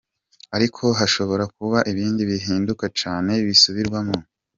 [0.55, 4.17] Ariko hashobora kuba ibindi bihinduka canke bisubirwamwo.